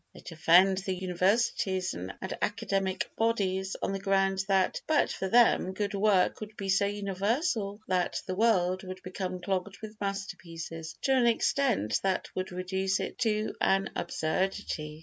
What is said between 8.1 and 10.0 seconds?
the world would become clogged